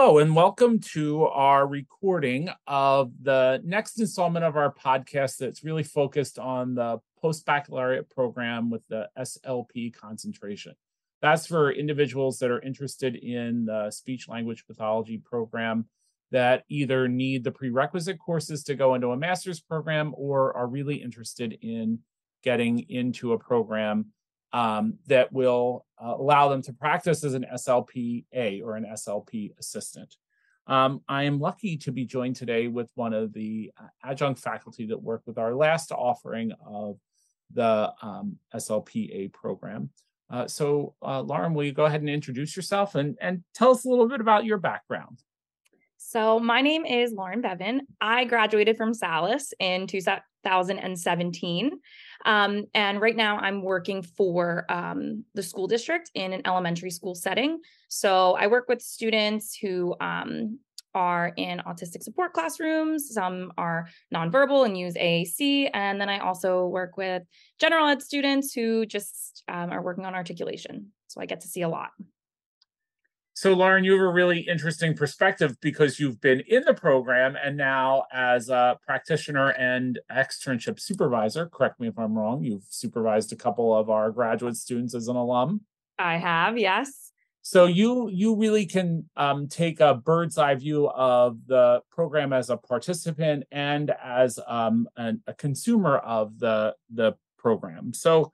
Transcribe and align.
Hello, 0.00 0.18
and 0.18 0.36
welcome 0.36 0.78
to 0.78 1.24
our 1.24 1.66
recording 1.66 2.48
of 2.68 3.10
the 3.20 3.60
next 3.64 3.98
installment 3.98 4.44
of 4.44 4.56
our 4.56 4.72
podcast 4.72 5.38
that's 5.38 5.64
really 5.64 5.82
focused 5.82 6.38
on 6.38 6.76
the 6.76 7.00
post 7.20 7.44
baccalaureate 7.44 8.08
program 8.08 8.70
with 8.70 8.86
the 8.86 9.08
SLP 9.18 9.92
concentration. 9.92 10.74
That's 11.20 11.48
for 11.48 11.72
individuals 11.72 12.38
that 12.38 12.52
are 12.52 12.62
interested 12.62 13.16
in 13.16 13.64
the 13.64 13.90
speech 13.90 14.28
language 14.28 14.66
pathology 14.68 15.18
program 15.18 15.86
that 16.30 16.62
either 16.68 17.08
need 17.08 17.42
the 17.42 17.50
prerequisite 17.50 18.20
courses 18.20 18.62
to 18.62 18.76
go 18.76 18.94
into 18.94 19.08
a 19.08 19.16
master's 19.16 19.58
program 19.58 20.14
or 20.16 20.56
are 20.56 20.68
really 20.68 21.02
interested 21.02 21.58
in 21.60 21.98
getting 22.44 22.88
into 22.88 23.32
a 23.32 23.38
program 23.38 24.12
um, 24.52 24.98
that 25.06 25.32
will 25.32 25.84
uh, 26.02 26.14
allow 26.16 26.48
them 26.48 26.62
to 26.62 26.72
practice 26.72 27.24
as 27.24 27.34
an 27.34 27.46
SLPA 27.52 28.62
or 28.62 28.76
an 28.76 28.86
SLP 28.92 29.52
assistant. 29.58 30.16
Um, 30.66 31.00
I 31.08 31.24
am 31.24 31.40
lucky 31.40 31.76
to 31.78 31.92
be 31.92 32.04
joined 32.04 32.36
today 32.36 32.68
with 32.68 32.90
one 32.94 33.14
of 33.14 33.32
the 33.32 33.72
uh, 33.80 33.86
adjunct 34.04 34.40
faculty 34.40 34.86
that 34.86 35.02
worked 35.02 35.26
with 35.26 35.38
our 35.38 35.54
last 35.54 35.92
offering 35.92 36.52
of 36.66 36.98
the 37.52 37.92
um, 38.02 38.36
SLPA 38.54 39.32
program. 39.32 39.90
Uh, 40.30 40.46
so, 40.46 40.94
uh, 41.02 41.22
Lauren, 41.22 41.54
will 41.54 41.64
you 41.64 41.72
go 41.72 41.86
ahead 41.86 42.00
and 42.00 42.10
introduce 42.10 42.54
yourself 42.54 42.94
and, 42.94 43.16
and 43.20 43.42
tell 43.54 43.70
us 43.70 43.86
a 43.86 43.88
little 43.88 44.08
bit 44.08 44.20
about 44.20 44.44
your 44.44 44.58
background? 44.58 45.22
So, 46.08 46.40
my 46.40 46.62
name 46.62 46.86
is 46.86 47.12
Lauren 47.12 47.42
Bevan. 47.42 47.82
I 48.00 48.24
graduated 48.24 48.78
from 48.78 48.94
Salus 48.94 49.52
in 49.60 49.86
2017. 49.86 51.80
Um, 52.24 52.64
and 52.72 52.98
right 52.98 53.14
now 53.14 53.36
I'm 53.36 53.60
working 53.60 54.00
for 54.00 54.64
um, 54.70 55.26
the 55.34 55.42
school 55.42 55.66
district 55.66 56.10
in 56.14 56.32
an 56.32 56.40
elementary 56.46 56.90
school 56.90 57.14
setting. 57.14 57.60
So 57.88 58.36
I 58.36 58.46
work 58.46 58.70
with 58.70 58.80
students 58.80 59.54
who 59.54 59.94
um, 60.00 60.60
are 60.94 61.34
in 61.36 61.58
autistic 61.66 62.02
support 62.02 62.32
classrooms, 62.32 63.12
some 63.12 63.52
are 63.58 63.90
nonverbal 64.14 64.64
and 64.64 64.78
use 64.78 64.94
AAC. 64.94 65.68
And 65.74 66.00
then 66.00 66.08
I 66.08 66.20
also 66.20 66.68
work 66.68 66.96
with 66.96 67.22
general 67.60 67.86
ed 67.86 68.00
students 68.00 68.54
who 68.54 68.86
just 68.86 69.42
um, 69.46 69.68
are 69.68 69.82
working 69.82 70.06
on 70.06 70.14
articulation. 70.14 70.86
So 71.08 71.20
I 71.20 71.26
get 71.26 71.42
to 71.42 71.48
see 71.48 71.60
a 71.60 71.68
lot. 71.68 71.90
So, 73.38 73.52
Lauren, 73.52 73.84
you 73.84 73.92
have 73.92 74.00
a 74.00 74.08
really 74.08 74.40
interesting 74.40 74.96
perspective 74.96 75.56
because 75.60 76.00
you've 76.00 76.20
been 76.20 76.40
in 76.48 76.64
the 76.64 76.74
program 76.74 77.36
and 77.40 77.56
now, 77.56 78.06
as 78.12 78.48
a 78.48 78.80
practitioner 78.84 79.50
and 79.50 79.96
externship 80.10 80.80
supervisor, 80.80 81.46
correct 81.46 81.78
me 81.78 81.86
if 81.86 81.96
I'm 81.96 82.18
wrong, 82.18 82.42
you've 82.42 82.64
supervised 82.68 83.32
a 83.32 83.36
couple 83.36 83.76
of 83.76 83.90
our 83.90 84.10
graduate 84.10 84.56
students 84.56 84.92
as 84.92 85.06
an 85.06 85.14
alum. 85.14 85.60
I 86.00 86.16
have, 86.16 86.58
yes. 86.58 87.12
So 87.42 87.66
you 87.66 88.08
you 88.08 88.34
really 88.34 88.66
can 88.66 89.08
um, 89.16 89.46
take 89.46 89.78
a 89.78 89.94
bird's 89.94 90.36
eye 90.36 90.56
view 90.56 90.88
of 90.88 91.38
the 91.46 91.82
program 91.92 92.32
as 92.32 92.50
a 92.50 92.56
participant 92.56 93.44
and 93.52 93.92
as 94.02 94.40
um, 94.48 94.88
an, 94.96 95.22
a 95.28 95.34
consumer 95.34 95.98
of 95.98 96.40
the 96.40 96.74
the 96.92 97.12
program. 97.38 97.94
So 97.94 98.32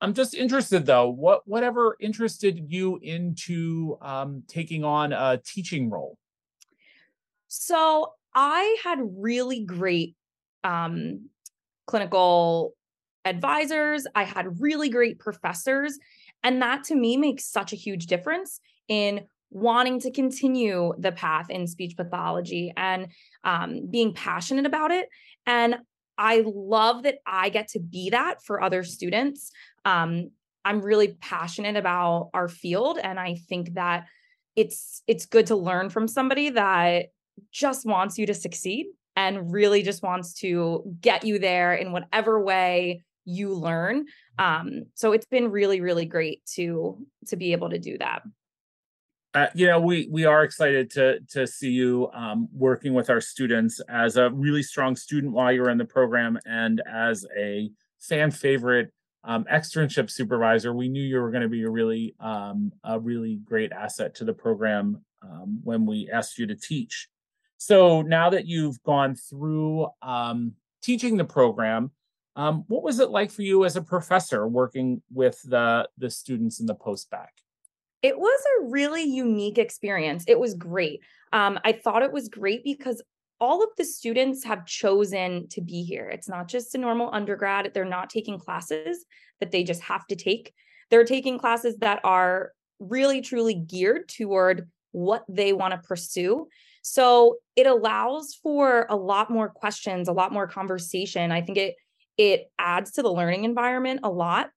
I'm 0.00 0.14
just 0.14 0.34
interested 0.34 0.86
though, 0.86 1.08
what 1.08 1.42
whatever 1.46 1.96
interested 2.00 2.70
you 2.70 2.98
into 3.02 3.98
um, 4.00 4.44
taking 4.46 4.84
on 4.84 5.12
a 5.12 5.40
teaching 5.44 5.90
role? 5.90 6.16
So 7.48 8.12
I 8.34 8.76
had 8.84 8.98
really 9.00 9.64
great 9.64 10.14
um, 10.62 11.28
clinical 11.86 12.74
advisors. 13.24 14.06
I 14.14 14.24
had 14.24 14.60
really 14.60 14.88
great 14.88 15.18
professors. 15.18 15.98
And 16.42 16.62
that 16.62 16.84
to 16.84 16.94
me 16.94 17.16
makes 17.16 17.44
such 17.44 17.72
a 17.72 17.76
huge 17.76 18.06
difference 18.06 18.60
in 18.86 19.26
wanting 19.50 19.98
to 20.00 20.10
continue 20.10 20.92
the 20.98 21.12
path 21.12 21.50
in 21.50 21.66
speech 21.66 21.96
pathology 21.96 22.72
and 22.76 23.08
um, 23.44 23.88
being 23.90 24.12
passionate 24.12 24.66
about 24.66 24.90
it. 24.90 25.08
And 25.46 25.78
I 26.18 26.42
love 26.44 27.04
that 27.04 27.18
I 27.24 27.48
get 27.48 27.68
to 27.68 27.78
be 27.78 28.10
that 28.10 28.42
for 28.42 28.60
other 28.60 28.82
students. 28.82 29.52
Um, 29.84 30.30
I'm 30.64 30.82
really 30.82 31.16
passionate 31.20 31.76
about 31.76 32.30
our 32.34 32.48
field, 32.48 32.98
and 33.02 33.18
I 33.18 33.36
think 33.48 33.74
that 33.74 34.06
it's 34.56 35.02
it's 35.06 35.24
good 35.26 35.46
to 35.46 35.56
learn 35.56 35.88
from 35.88 36.08
somebody 36.08 36.50
that 36.50 37.06
just 37.52 37.86
wants 37.86 38.18
you 38.18 38.26
to 38.26 38.34
succeed 38.34 38.86
and 39.14 39.52
really 39.52 39.82
just 39.82 40.02
wants 40.02 40.34
to 40.34 40.82
get 41.00 41.24
you 41.24 41.38
there 41.38 41.74
in 41.74 41.92
whatever 41.92 42.42
way 42.42 43.04
you 43.24 43.54
learn. 43.54 44.06
Um, 44.38 44.86
so 44.94 45.12
it's 45.12 45.26
been 45.26 45.50
really, 45.50 45.80
really 45.80 46.06
great 46.06 46.44
to 46.54 47.06
to 47.28 47.36
be 47.36 47.52
able 47.52 47.70
to 47.70 47.78
do 47.78 47.98
that. 47.98 48.22
Uh, 49.38 49.46
you 49.54 49.68
know, 49.68 49.78
we 49.78 50.08
we 50.10 50.24
are 50.24 50.42
excited 50.42 50.90
to 50.90 51.20
to 51.30 51.46
see 51.46 51.70
you 51.70 52.10
um, 52.12 52.48
working 52.52 52.92
with 52.92 53.08
our 53.08 53.20
students 53.20 53.80
as 53.88 54.16
a 54.16 54.30
really 54.30 54.64
strong 54.64 54.96
student 54.96 55.32
while 55.32 55.52
you're 55.52 55.70
in 55.70 55.78
the 55.78 55.84
program 55.84 56.36
and 56.44 56.82
as 56.92 57.24
a 57.36 57.70
fan 58.00 58.32
favorite 58.32 58.92
um, 59.22 59.44
externship 59.44 60.10
supervisor. 60.10 60.74
We 60.74 60.88
knew 60.88 61.04
you 61.04 61.20
were 61.20 61.30
going 61.30 61.44
to 61.44 61.48
be 61.48 61.62
a 61.62 61.70
really 61.70 62.16
um, 62.18 62.72
a 62.82 62.98
really 62.98 63.36
great 63.36 63.70
asset 63.70 64.12
to 64.16 64.24
the 64.24 64.32
program 64.32 65.04
um, 65.22 65.60
when 65.62 65.86
we 65.86 66.10
asked 66.12 66.36
you 66.36 66.48
to 66.48 66.56
teach. 66.56 67.08
So 67.58 68.02
now 68.02 68.30
that 68.30 68.46
you've 68.46 68.82
gone 68.82 69.14
through 69.14 69.86
um, 70.02 70.54
teaching 70.82 71.16
the 71.16 71.24
program, 71.24 71.92
um, 72.34 72.64
what 72.66 72.82
was 72.82 72.98
it 72.98 73.10
like 73.10 73.30
for 73.30 73.42
you 73.42 73.64
as 73.64 73.76
a 73.76 73.82
professor 73.82 74.48
working 74.48 75.00
with 75.12 75.40
the 75.42 75.88
the 75.96 76.10
students 76.10 76.58
in 76.58 76.66
the 76.66 76.74
post 76.74 77.08
bac? 77.08 77.30
It 78.02 78.18
was 78.18 78.40
a 78.60 78.66
really 78.66 79.02
unique 79.02 79.58
experience. 79.58 80.24
It 80.28 80.38
was 80.38 80.54
great. 80.54 81.00
Um, 81.32 81.58
I 81.64 81.72
thought 81.72 82.02
it 82.02 82.12
was 82.12 82.28
great 82.28 82.64
because 82.64 83.02
all 83.40 83.62
of 83.62 83.70
the 83.76 83.84
students 83.84 84.44
have 84.44 84.66
chosen 84.66 85.48
to 85.48 85.60
be 85.60 85.82
here. 85.82 86.08
It's 86.08 86.28
not 86.28 86.48
just 86.48 86.74
a 86.74 86.78
normal 86.78 87.10
undergrad. 87.12 87.70
They're 87.72 87.84
not 87.84 88.10
taking 88.10 88.38
classes 88.38 89.04
that 89.40 89.52
they 89.52 89.62
just 89.62 89.82
have 89.82 90.06
to 90.08 90.16
take. 90.16 90.52
They're 90.90 91.04
taking 91.04 91.38
classes 91.38 91.76
that 91.78 92.00
are 92.04 92.52
really, 92.80 93.20
truly 93.20 93.54
geared 93.54 94.08
toward 94.08 94.68
what 94.92 95.24
they 95.28 95.52
want 95.52 95.72
to 95.72 95.78
pursue. 95.86 96.48
So 96.82 97.36
it 97.56 97.66
allows 97.66 98.34
for 98.42 98.86
a 98.88 98.96
lot 98.96 99.30
more 99.30 99.48
questions, 99.48 100.08
a 100.08 100.12
lot 100.12 100.32
more 100.32 100.46
conversation. 100.46 101.30
I 101.30 101.42
think 101.42 101.58
it 101.58 101.74
it 102.16 102.50
adds 102.58 102.92
to 102.92 103.02
the 103.02 103.12
learning 103.12 103.44
environment 103.44 104.00
a 104.02 104.10
lot. 104.10 104.50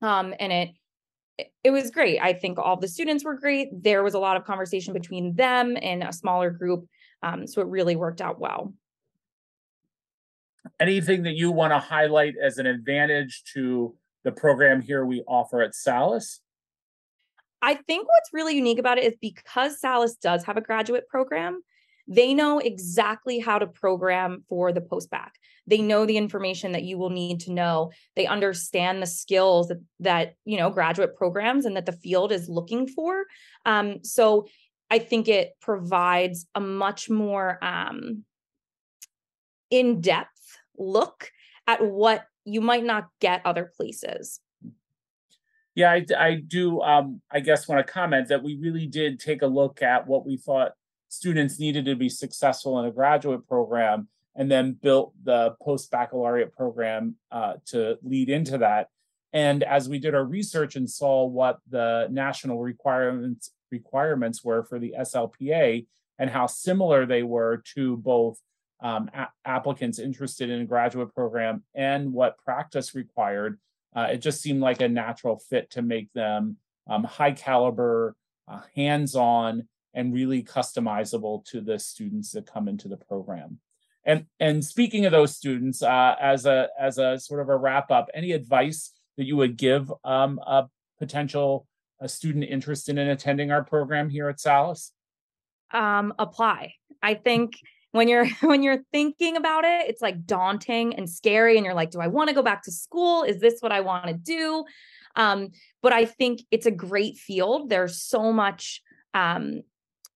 Um, 0.00 0.34
and 0.40 0.52
it 0.52 0.70
it 1.38 1.70
was 1.70 1.90
great. 1.90 2.20
I 2.20 2.32
think 2.32 2.58
all 2.58 2.76
the 2.76 2.88
students 2.88 3.24
were 3.24 3.34
great. 3.34 3.68
There 3.82 4.02
was 4.04 4.14
a 4.14 4.18
lot 4.18 4.36
of 4.36 4.44
conversation 4.44 4.92
between 4.92 5.34
them 5.34 5.76
and 5.80 6.02
a 6.02 6.12
smaller 6.12 6.50
group. 6.50 6.86
Um, 7.22 7.46
so 7.46 7.60
it 7.60 7.68
really 7.68 7.96
worked 7.96 8.20
out 8.20 8.38
well. 8.38 8.72
Anything 10.80 11.22
that 11.24 11.34
you 11.34 11.50
want 11.50 11.72
to 11.72 11.78
highlight 11.78 12.34
as 12.42 12.58
an 12.58 12.66
advantage 12.66 13.42
to 13.54 13.94
the 14.24 14.32
program 14.32 14.80
here 14.80 15.04
we 15.04 15.22
offer 15.26 15.60
at 15.60 15.74
Salus? 15.74 16.40
I 17.62 17.74
think 17.74 18.06
what's 18.06 18.30
really 18.32 18.56
unique 18.56 18.78
about 18.78 18.98
it 18.98 19.04
is 19.04 19.16
because 19.20 19.80
Salus 19.80 20.16
does 20.16 20.44
have 20.44 20.56
a 20.56 20.60
graduate 20.60 21.08
program, 21.08 21.62
they 22.06 22.34
know 22.34 22.58
exactly 22.58 23.38
how 23.38 23.58
to 23.58 23.66
program 23.66 24.44
for 24.48 24.72
the 24.72 24.80
post 24.80 25.10
bac. 25.10 25.34
They 25.66 25.80
know 25.80 26.04
the 26.04 26.18
information 26.18 26.72
that 26.72 26.82
you 26.82 26.98
will 26.98 27.10
need 27.10 27.40
to 27.40 27.52
know. 27.52 27.92
They 28.16 28.26
understand 28.26 29.02
the 29.02 29.06
skills 29.06 29.68
that, 29.68 29.82
that 30.00 30.34
you 30.44 30.58
know 30.58 30.70
graduate 30.70 31.16
programs 31.16 31.64
and 31.64 31.76
that 31.76 31.86
the 31.86 31.92
field 31.92 32.32
is 32.32 32.48
looking 32.48 32.86
for. 32.86 33.24
Um, 33.64 34.04
so 34.04 34.46
I 34.90 34.98
think 34.98 35.28
it 35.28 35.52
provides 35.60 36.46
a 36.54 36.60
much 36.60 37.08
more 37.08 37.58
um, 37.62 38.24
in 39.70 40.00
depth 40.00 40.58
look 40.76 41.30
at 41.66 41.82
what 41.82 42.26
you 42.44 42.60
might 42.60 42.84
not 42.84 43.08
get 43.20 43.40
other 43.46 43.72
places. 43.76 44.40
Yeah, 45.74 45.90
I, 45.90 46.04
I 46.16 46.34
do. 46.34 46.80
Um, 46.82 47.20
I 47.32 47.40
guess 47.40 47.66
want 47.66 47.84
to 47.84 47.92
comment 47.92 48.28
that 48.28 48.42
we 48.42 48.56
really 48.56 48.86
did 48.86 49.18
take 49.18 49.42
a 49.42 49.46
look 49.46 49.82
at 49.82 50.06
what 50.06 50.24
we 50.24 50.36
thought 50.36 50.72
students 51.14 51.58
needed 51.58 51.84
to 51.86 51.94
be 51.94 52.08
successful 52.08 52.78
in 52.80 52.86
a 52.86 52.90
graduate 52.90 53.46
program 53.46 54.08
and 54.36 54.50
then 54.50 54.72
built 54.72 55.12
the 55.22 55.54
post 55.62 55.90
baccalaureate 55.90 56.52
program 56.52 57.16
uh, 57.30 57.54
to 57.66 57.96
lead 58.02 58.28
into 58.28 58.58
that. 58.58 58.88
And 59.32 59.62
as 59.62 59.88
we 59.88 59.98
did 59.98 60.14
our 60.14 60.24
research 60.24 60.76
and 60.76 60.88
saw 60.88 61.24
what 61.24 61.58
the 61.68 62.08
national 62.10 62.60
requirements 62.60 63.52
requirements 63.70 64.44
were 64.44 64.62
for 64.62 64.78
the 64.78 64.94
SLPA 64.98 65.86
and 66.18 66.30
how 66.30 66.46
similar 66.46 67.06
they 67.06 67.24
were 67.24 67.62
to 67.74 67.96
both 67.96 68.38
um, 68.80 69.10
a- 69.14 69.28
applicants 69.44 69.98
interested 69.98 70.50
in 70.50 70.60
a 70.60 70.64
graduate 70.64 71.12
program 71.14 71.64
and 71.74 72.12
what 72.12 72.38
practice 72.44 72.94
required, 72.94 73.58
uh, 73.96 74.08
it 74.12 74.18
just 74.18 74.40
seemed 74.40 74.60
like 74.60 74.80
a 74.80 74.88
natural 74.88 75.38
fit 75.38 75.70
to 75.70 75.82
make 75.82 76.12
them 76.12 76.56
um, 76.88 77.02
high 77.02 77.32
caliber, 77.32 78.14
uh, 78.46 78.60
hands 78.76 79.16
on, 79.16 79.66
and 79.94 80.12
really 80.12 80.42
customizable 80.42 81.44
to 81.46 81.60
the 81.60 81.78
students 81.78 82.32
that 82.32 82.46
come 82.46 82.68
into 82.68 82.88
the 82.88 82.96
program. 82.96 83.58
And 84.04 84.26
and 84.38 84.64
speaking 84.64 85.06
of 85.06 85.12
those 85.12 85.34
students, 85.34 85.82
uh, 85.82 86.14
as 86.20 86.44
a 86.44 86.68
as 86.78 86.98
a 86.98 87.18
sort 87.18 87.40
of 87.40 87.48
a 87.48 87.56
wrap 87.56 87.90
up, 87.90 88.10
any 88.12 88.32
advice 88.32 88.92
that 89.16 89.24
you 89.24 89.36
would 89.36 89.56
give 89.56 89.90
um, 90.04 90.38
a 90.46 90.66
potential 90.98 91.66
a 92.00 92.08
student 92.08 92.44
interested 92.44 92.98
in 92.98 93.08
attending 93.08 93.50
our 93.50 93.64
program 93.64 94.10
here 94.10 94.28
at 94.28 94.40
Salus? 94.40 94.92
um, 95.74 96.14
apply. 96.18 96.74
I 97.02 97.14
think 97.14 97.58
when 97.92 98.08
you're 98.08 98.26
when 98.40 98.62
you're 98.62 98.82
thinking 98.92 99.36
about 99.36 99.64
it, 99.64 99.88
it's 99.88 100.00
like 100.00 100.24
daunting 100.24 100.94
and 100.94 101.10
scary, 101.10 101.56
and 101.56 101.66
you're 101.66 101.74
like, 101.74 101.90
do 101.90 102.00
I 102.00 102.06
want 102.06 102.28
to 102.28 102.34
go 102.34 102.42
back 102.42 102.62
to 102.62 102.72
school? 102.72 103.24
Is 103.24 103.40
this 103.40 103.60
what 103.60 103.72
I 103.72 103.80
want 103.80 104.06
to 104.06 104.14
do? 104.14 104.64
Um, 105.16 105.50
but 105.82 105.92
I 105.92 106.06
think 106.06 106.40
it's 106.50 106.66
a 106.66 106.70
great 106.70 107.16
field. 107.16 107.68
There's 107.68 108.02
so 108.02 108.32
much 108.32 108.80
um, 109.12 109.62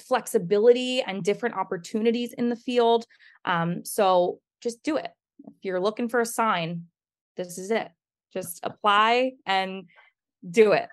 flexibility 0.00 1.02
and 1.02 1.22
different 1.22 1.56
opportunities 1.56 2.32
in 2.32 2.48
the 2.48 2.56
field. 2.56 3.06
Um, 3.44 3.84
so 3.84 4.40
just 4.62 4.82
do 4.82 4.96
it. 4.96 5.10
If 5.44 5.54
you're 5.62 5.80
looking 5.80 6.08
for 6.08 6.20
a 6.20 6.26
sign, 6.26 6.84
this 7.36 7.58
is 7.58 7.70
it. 7.70 7.88
Just 8.32 8.60
apply 8.62 9.32
and 9.46 9.84
do 10.48 10.72
it. 10.72 10.88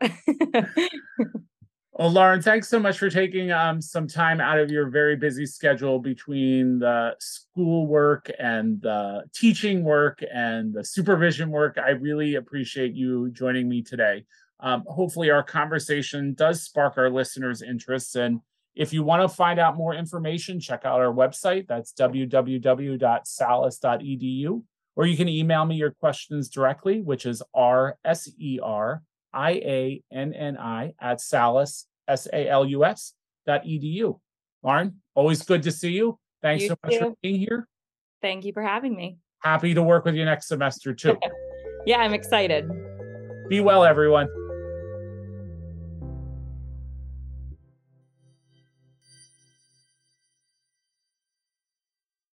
well, 1.93 2.11
Lauren, 2.11 2.41
thanks 2.41 2.67
so 2.67 2.79
much 2.79 2.97
for 2.97 3.09
taking 3.09 3.51
um, 3.51 3.81
some 3.81 4.07
time 4.07 4.41
out 4.41 4.59
of 4.59 4.69
your 4.69 4.89
very 4.89 5.15
busy 5.15 5.45
schedule 5.45 5.99
between 5.99 6.79
the 6.79 7.15
school 7.19 7.87
work 7.87 8.29
and 8.39 8.81
the 8.81 9.23
teaching 9.33 9.83
work 9.83 10.21
and 10.33 10.73
the 10.73 10.83
supervision 10.83 11.49
work. 11.49 11.77
I 11.77 11.91
really 11.91 12.35
appreciate 12.35 12.93
you 12.93 13.29
joining 13.31 13.69
me 13.69 13.81
today. 13.81 14.25
Um, 14.61 14.83
hopefully, 14.87 15.29
our 15.29 15.43
conversation 15.43 16.33
does 16.33 16.63
spark 16.63 16.97
our 16.97 17.09
listeners' 17.09 17.61
interests. 17.61 18.15
And 18.15 18.41
if 18.75 18.94
you 18.94 19.04
want 19.04 19.21
to 19.21 19.30
find 19.30 19.60
out 19.60 19.77
more 19.77 19.94
information, 19.94 20.60
check 20.60 20.86
out 20.86 21.00
our 21.00 21.13
website. 21.13 21.68
That's 21.68 21.94
www.salus.edu. 21.94 24.63
Or 24.95 25.06
you 25.06 25.18
can 25.18 25.30
email 25.30 25.66
me 25.66 25.75
your 25.75 25.92
questions 25.92 26.50
directly, 26.50 27.01
which 27.01 27.25
is 27.25 27.42
R 27.54 27.98
S 28.04 28.30
E 28.38 28.60
R 28.62 29.01
I 29.33 29.51
A 29.51 30.04
N 30.12 30.33
N 30.33 30.57
I 30.57 30.94
at 31.00 31.21
salus, 31.21 31.88
S 32.07 32.27
A 32.31 32.50
L 32.50 32.66
U 32.66 32.83
S 32.83 33.13
dot 33.45 33.63
edu. 33.63 34.19
Lauren, 34.63 35.01
always 35.16 35.44
good 35.44 35.63
to 35.63 35.71
see 35.71 35.92
you. 35.92 36.19
Thanks 36.42 36.63
you 36.63 36.69
so 36.69 36.75
much 36.83 36.94
too. 36.94 37.00
for 37.00 37.13
being 37.21 37.39
here. 37.39 37.68
Thank 38.21 38.45
you 38.45 38.54
for 38.54 38.62
having 38.62 38.95
me. 38.95 39.18
Happy 39.42 39.74
to 39.74 39.81
work 39.81 40.06
with 40.06 40.16
you 40.16 40.25
next 40.25 40.48
semester 40.48 40.94
too. 40.94 41.18
yeah, 41.86 42.00
I'm 42.00 42.13
excited. 42.13 42.69
Be 43.48 43.62
well, 43.62 43.86
everyone. 43.86 44.27